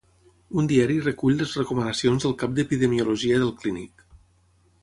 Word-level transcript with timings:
Un 0.61 0.69
diari 0.71 0.95
recull 1.07 1.37
les 1.41 1.53
recomanacions 1.59 2.25
del 2.29 2.33
cap 2.41 2.57
d'Epidemiologia 2.61 3.39
del 3.45 3.55
Clínic 3.63 4.07